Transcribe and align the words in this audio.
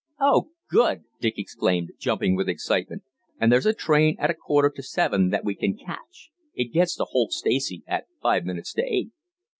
"Oh, 0.19 0.49
good!" 0.67 1.03
Dick 1.19 1.35
exclaimed, 1.37 1.91
jumping 1.99 2.35
with 2.35 2.49
excitement. 2.49 3.03
"And 3.39 3.51
there's 3.51 3.67
a 3.67 3.73
train 3.75 4.15
at 4.19 4.31
a 4.31 4.33
quarter 4.33 4.71
to 4.75 4.81
seven 4.81 5.29
that 5.29 5.45
we 5.45 5.53
can 5.53 5.77
catch; 5.77 6.31
it 6.55 6.73
gets 6.73 6.95
to 6.95 7.03
Holt 7.05 7.33
Stacey 7.33 7.83
at 7.85 8.07
five 8.19 8.43
minutes 8.43 8.73
to 8.73 8.81
eight." 8.83 9.11